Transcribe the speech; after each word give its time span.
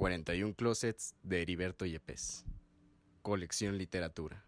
41 0.00 0.54
Closets 0.54 1.14
de 1.22 1.42
Heriberto 1.42 1.84
Yepes. 1.84 2.46
Colección 3.20 3.76
Literatura. 3.76 4.42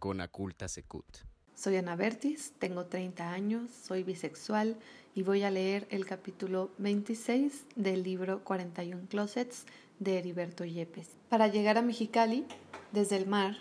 Con 0.00 0.20
Aculta 0.20 0.66
Secut. 0.66 1.06
Soy 1.54 1.76
Ana 1.76 1.94
Bertis, 1.94 2.52
tengo 2.58 2.86
30 2.86 3.30
años, 3.30 3.70
soy 3.70 4.02
bisexual 4.02 4.76
y 5.14 5.22
voy 5.22 5.44
a 5.44 5.52
leer 5.52 5.86
el 5.90 6.04
capítulo 6.04 6.72
26 6.78 7.62
del 7.76 8.02
libro 8.02 8.42
41 8.42 9.06
Closets 9.08 9.66
de 10.00 10.18
Heriberto 10.18 10.64
Yepes. 10.64 11.10
Para 11.28 11.46
llegar 11.46 11.78
a 11.78 11.82
Mexicali, 11.82 12.44
desde 12.90 13.18
el 13.18 13.28
mar, 13.28 13.58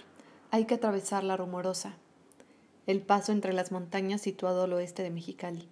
hay 0.49 0.65
que 0.65 0.73
atravesar 0.73 1.23
la 1.23 1.37
Rumorosa, 1.37 1.93
el 2.87 2.99
paso 2.99 3.31
entre 3.31 3.53
las 3.53 3.71
montañas 3.71 4.21
situado 4.21 4.63
al 4.63 4.73
oeste 4.73 5.03
de 5.03 5.11
Mexicali. 5.11 5.69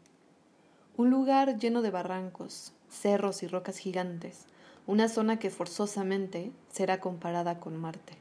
Un 0.95 1.09
lugar 1.09 1.57
lleno 1.57 1.81
de 1.81 1.89
barrancos, 1.89 2.71
cerros 2.87 3.41
y 3.41 3.47
rocas 3.47 3.79
gigantes, 3.79 4.45
una 4.89 5.07
zona 5.07 5.37
que 5.37 5.51
forzosamente 5.51 6.51
será 6.71 6.99
comparada 6.99 7.59
con 7.59 7.77
Marte. 7.77 8.13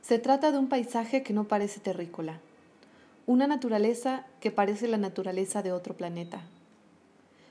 Se 0.00 0.18
trata 0.18 0.50
de 0.50 0.56
un 0.56 0.70
paisaje 0.70 1.22
que 1.22 1.34
no 1.34 1.44
parece 1.46 1.78
terrícola, 1.78 2.40
una 3.26 3.46
naturaleza 3.46 4.24
que 4.40 4.50
parece 4.50 4.88
la 4.88 4.96
naturaleza 4.96 5.62
de 5.62 5.72
otro 5.72 5.94
planeta. 5.94 6.40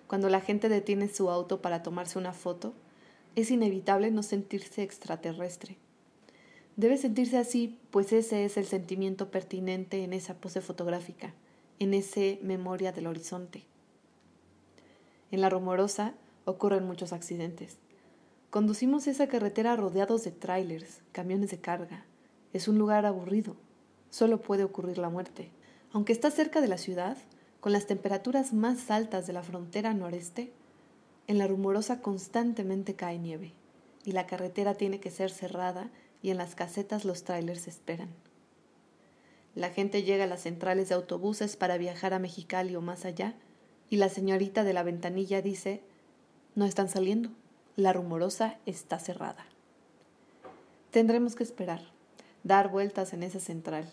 Cuando 0.08 0.30
la 0.30 0.42
gente 0.42 0.68
detiene 0.68 1.10
su 1.10 1.30
auto 1.30 1.62
para 1.62 1.84
tomarse 1.84 2.18
una 2.18 2.34
foto, 2.34 2.74
es 3.36 3.52
inevitable 3.52 4.10
no 4.10 4.24
sentirse 4.24 4.82
extraterrestre. 4.82 5.78
Debe 6.76 6.98
sentirse 6.98 7.38
así, 7.38 7.78
pues 7.92 8.12
ese 8.14 8.46
es 8.46 8.58
el 8.58 8.66
sentimiento 8.66 9.30
pertinente 9.30 10.04
en 10.04 10.14
esa 10.14 10.34
pose 10.34 10.62
fotográfica, 10.62 11.36
en 11.78 11.94
ese 11.94 12.40
memoria 12.42 12.92
del 12.94 13.06
horizonte. 13.06 13.64
En 15.30 15.42
la 15.42 15.52
rumorosa, 15.52 16.16
ocurren 16.50 16.86
muchos 16.86 17.14
accidentes. 17.14 17.78
Conducimos 18.50 19.08
esa 19.08 19.28
carretera 19.28 19.76
rodeados 19.76 20.24
de 20.24 20.32
trailers, 20.32 21.02
camiones 21.12 21.52
de 21.52 21.60
carga. 21.60 22.06
Es 22.54 22.68
un 22.68 22.78
lugar 22.78 23.06
aburrido. 23.06 23.56
Solo 24.10 24.42
puede 24.42 24.64
ocurrir 24.64 24.98
la 24.98 25.10
muerte. 25.10 25.52
Aunque 25.92 26.14
está 26.14 26.32
cerca 26.32 26.62
de 26.62 26.68
la 26.68 26.78
ciudad, 26.78 27.18
con 27.60 27.74
las 27.74 27.86
temperaturas 27.86 28.54
más 28.54 28.90
altas 28.90 29.28
de 29.28 29.34
la 29.34 29.44
frontera 29.44 29.94
noreste, 29.94 30.52
en 31.28 31.38
la 31.38 31.46
rumorosa 31.46 32.02
constantemente 32.02 32.96
cae 32.96 33.20
nieve, 33.20 33.54
y 34.04 34.14
la 34.14 34.26
carretera 34.26 34.74
tiene 34.74 35.00
que 35.00 35.12
ser 35.12 35.30
cerrada 35.30 35.92
y 36.22 36.32
en 36.32 36.38
las 36.38 36.56
casetas 36.56 37.06
los 37.06 37.24
trailers 37.24 37.68
esperan. 37.68 38.10
La 39.56 39.70
gente 39.70 40.04
llega 40.04 40.24
a 40.24 40.28
las 40.28 40.42
centrales 40.42 40.90
de 40.90 40.96
autobuses 40.96 41.56
para 41.56 41.78
viajar 41.78 42.14
a 42.14 42.20
Mexicali 42.20 42.76
o 42.76 42.82
más 42.82 43.06
allá, 43.06 43.36
y 43.90 43.98
la 43.98 44.10
señorita 44.10 44.64
de 44.64 44.74
la 44.74 44.84
ventanilla 44.84 45.42
dice 45.42 45.84
no 46.60 46.66
están 46.66 46.90
saliendo. 46.90 47.30
La 47.78 47.94
rumorosa 47.94 48.58
está 48.66 49.00
cerrada. 49.00 49.46
Tendremos 50.92 51.36
que 51.36 51.44
esperar, 51.44 51.80
dar 52.44 52.70
vueltas 52.70 53.14
en 53.14 53.24
esa 53.24 53.40
central, 53.40 53.90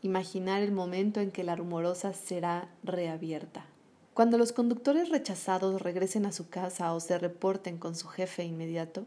imaginar 0.00 0.62
el 0.62 0.72
momento 0.72 1.20
en 1.20 1.30
que 1.30 1.44
la 1.44 1.54
rumorosa 1.54 2.14
será 2.14 2.70
reabierta. 2.82 3.66
Cuando 4.14 4.38
los 4.38 4.52
conductores 4.52 5.10
rechazados 5.10 5.82
regresen 5.82 6.24
a 6.24 6.32
su 6.32 6.48
casa 6.48 6.94
o 6.94 7.00
se 7.00 7.18
reporten 7.18 7.76
con 7.76 7.94
su 7.94 8.08
jefe 8.08 8.42
inmediato, 8.42 9.04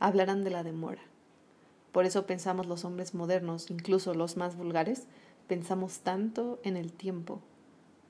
hablarán 0.00 0.42
de 0.42 0.50
la 0.50 0.64
demora. 0.64 1.02
Por 1.92 2.04
eso 2.04 2.26
pensamos 2.26 2.66
los 2.66 2.84
hombres 2.84 3.14
modernos, 3.14 3.70
incluso 3.70 4.12
los 4.12 4.36
más 4.36 4.56
vulgares, 4.56 5.06
pensamos 5.46 6.00
tanto 6.00 6.58
en 6.64 6.76
el 6.76 6.92
tiempo, 6.92 7.42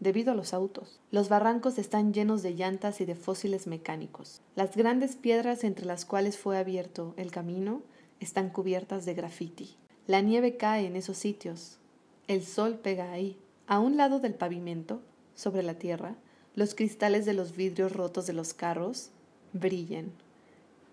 debido 0.00 0.32
a 0.32 0.34
los 0.34 0.52
autos. 0.52 0.98
Los 1.10 1.28
barrancos 1.28 1.78
están 1.78 2.12
llenos 2.12 2.42
de 2.42 2.54
llantas 2.54 3.00
y 3.00 3.04
de 3.04 3.14
fósiles 3.14 3.66
mecánicos. 3.66 4.40
Las 4.56 4.74
grandes 4.76 5.14
piedras 5.14 5.62
entre 5.62 5.86
las 5.86 6.04
cuales 6.04 6.38
fue 6.38 6.58
abierto 6.58 7.14
el 7.16 7.30
camino 7.30 7.82
están 8.18 8.50
cubiertas 8.50 9.04
de 9.04 9.14
grafiti. 9.14 9.76
La 10.06 10.22
nieve 10.22 10.56
cae 10.56 10.86
en 10.86 10.96
esos 10.96 11.18
sitios. 11.18 11.78
El 12.26 12.44
sol 12.44 12.78
pega 12.82 13.12
ahí. 13.12 13.38
A 13.66 13.78
un 13.78 13.96
lado 13.96 14.18
del 14.18 14.34
pavimento, 14.34 15.00
sobre 15.34 15.62
la 15.62 15.74
tierra, 15.74 16.16
los 16.54 16.74
cristales 16.74 17.24
de 17.24 17.34
los 17.34 17.54
vidrios 17.54 17.92
rotos 17.92 18.26
de 18.26 18.32
los 18.32 18.52
carros 18.52 19.10
brillan. 19.52 20.12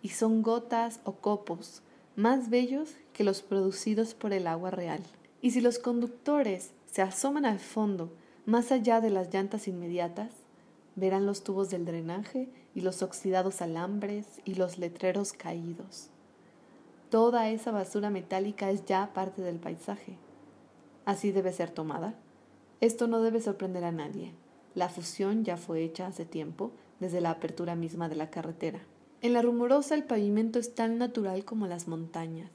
Y 0.01 0.09
son 0.09 0.41
gotas 0.41 0.99
o 1.03 1.13
copos 1.13 1.81
más 2.15 2.49
bellos 2.49 2.95
que 3.13 3.23
los 3.23 3.41
producidos 3.41 4.13
por 4.13 4.33
el 4.33 4.47
agua 4.47 4.71
real. 4.71 5.01
Y 5.41 5.51
si 5.51 5.61
los 5.61 5.79
conductores 5.79 6.71
se 6.91 7.01
asoman 7.01 7.45
al 7.45 7.59
fondo 7.59 8.11
más 8.47 8.71
allá 8.71 9.01
de 9.01 9.09
las 9.09 9.33
llantas 9.33 9.67
inmediatas, 9.67 10.31
verán 10.95 11.25
los 11.25 11.43
tubos 11.43 11.69
del 11.69 11.83
drenaje 11.83 12.49
y 12.73 12.79
los 12.79 13.03
oxidados 13.03 13.61
alambres 13.61 14.25
y 14.45 14.55
los 14.55 14.77
letreros 14.77 15.33
caídos. 15.33 16.09
Toda 17.09 17.49
esa 17.49 17.71
basura 17.71 18.09
metálica 18.09 18.71
es 18.71 18.85
ya 18.85 19.11
parte 19.13 19.41
del 19.41 19.59
paisaje. 19.59 20.17
Así 21.03 21.33
debe 21.33 21.51
ser 21.51 21.71
tomada. 21.71 22.15
Esto 22.79 23.07
no 23.07 23.21
debe 23.21 23.41
sorprender 23.41 23.83
a 23.83 23.91
nadie. 23.91 24.33
La 24.75 24.87
fusión 24.87 25.43
ya 25.43 25.57
fue 25.57 25.83
hecha 25.83 26.07
hace 26.07 26.25
tiempo, 26.25 26.71
desde 27.01 27.19
la 27.19 27.31
apertura 27.31 27.75
misma 27.75 28.07
de 28.07 28.15
la 28.15 28.29
carretera. 28.29 28.79
En 29.21 29.33
la 29.33 29.41
rumorosa 29.41 29.93
el 29.93 30.05
pavimento 30.05 30.57
es 30.57 30.73
tan 30.73 30.97
natural 30.97 31.43
como 31.43 31.67
las 31.67 31.89
montañas. 31.89 32.51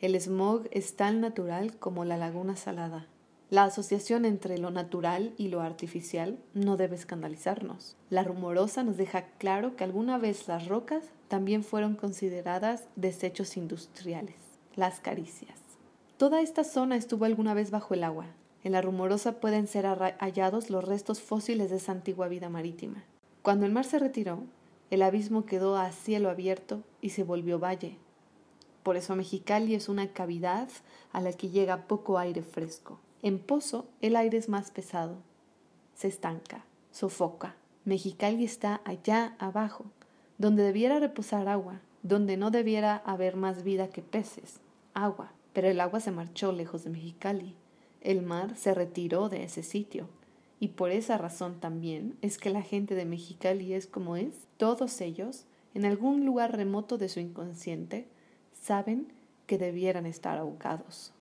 El 0.00 0.20
smog 0.20 0.66
es 0.72 0.96
tan 0.96 1.20
natural 1.20 1.76
como 1.78 2.04
la 2.04 2.16
laguna 2.16 2.56
salada. 2.56 3.06
La 3.50 3.64
asociación 3.64 4.26
entre 4.26 4.58
lo 4.58 4.70
natural 4.70 5.32
y 5.38 5.48
lo 5.48 5.62
artificial 5.62 6.38
no 6.52 6.76
debe 6.76 6.96
escandalizarnos. 6.96 7.96
La 8.10 8.22
rumorosa 8.22 8.82
nos 8.82 8.98
deja 8.98 9.22
claro 9.38 9.74
que 9.74 9.84
alguna 9.84 10.18
vez 10.18 10.48
las 10.48 10.68
rocas 10.68 11.04
también 11.28 11.64
fueron 11.64 11.94
consideradas 11.94 12.88
desechos 12.94 13.56
industriales, 13.56 14.36
las 14.76 15.00
caricias. 15.00 15.58
Toda 16.18 16.42
esta 16.42 16.62
zona 16.62 16.96
estuvo 16.96 17.24
alguna 17.24 17.54
vez 17.54 17.70
bajo 17.70 17.94
el 17.94 18.04
agua. 18.04 18.26
En 18.64 18.72
la 18.72 18.82
rumorosa 18.82 19.40
pueden 19.40 19.66
ser 19.66 19.86
hallados 19.86 20.68
los 20.68 20.84
restos 20.84 21.22
fósiles 21.22 21.70
de 21.70 21.76
esa 21.76 21.92
antigua 21.92 22.28
vida 22.28 22.50
marítima. 22.50 23.02
Cuando 23.40 23.64
el 23.64 23.72
mar 23.72 23.86
se 23.86 23.98
retiró, 23.98 24.42
el 24.90 25.00
abismo 25.00 25.46
quedó 25.46 25.78
a 25.78 25.90
cielo 25.92 26.28
abierto 26.28 26.82
y 27.00 27.10
se 27.10 27.24
volvió 27.24 27.58
valle. 27.58 27.96
Por 28.82 28.98
eso 28.98 29.16
Mexicali 29.16 29.74
es 29.74 29.88
una 29.88 30.12
cavidad 30.12 30.68
a 31.12 31.22
la 31.22 31.32
que 31.32 31.48
llega 31.48 31.86
poco 31.86 32.18
aire 32.18 32.42
fresco. 32.42 32.98
En 33.20 33.40
Pozo 33.40 33.88
el 34.00 34.14
aire 34.14 34.38
es 34.38 34.48
más 34.48 34.70
pesado, 34.70 35.16
se 35.94 36.06
estanca, 36.06 36.64
sofoca. 36.92 37.56
Mexicali 37.84 38.44
está 38.44 38.80
allá 38.84 39.34
abajo, 39.40 39.86
donde 40.36 40.62
debiera 40.62 41.00
reposar 41.00 41.48
agua, 41.48 41.80
donde 42.04 42.36
no 42.36 42.52
debiera 42.52 42.96
haber 42.98 43.34
más 43.34 43.64
vida 43.64 43.88
que 43.88 44.02
peces, 44.02 44.60
agua. 44.94 45.32
Pero 45.52 45.68
el 45.68 45.80
agua 45.80 45.98
se 45.98 46.12
marchó 46.12 46.52
lejos 46.52 46.84
de 46.84 46.90
Mexicali, 46.90 47.56
el 48.02 48.22
mar 48.22 48.54
se 48.56 48.72
retiró 48.72 49.28
de 49.28 49.42
ese 49.42 49.64
sitio, 49.64 50.08
y 50.60 50.68
por 50.68 50.92
esa 50.92 51.18
razón 51.18 51.58
también 51.58 52.16
es 52.22 52.38
que 52.38 52.50
la 52.50 52.62
gente 52.62 52.94
de 52.94 53.04
Mexicali 53.04 53.74
es 53.74 53.88
como 53.88 54.16
es. 54.16 54.46
Todos 54.56 55.00
ellos, 55.00 55.46
en 55.74 55.84
algún 55.84 56.24
lugar 56.24 56.56
remoto 56.56 56.98
de 56.98 57.08
su 57.08 57.18
inconsciente, 57.18 58.06
saben 58.52 59.12
que 59.46 59.58
debieran 59.58 60.06
estar 60.06 60.38
ahogados. 60.38 61.12